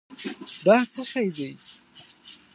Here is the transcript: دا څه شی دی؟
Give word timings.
دا 0.65 0.77
څه 0.91 1.01
شی 1.11 1.27
دی؟ 1.35 1.49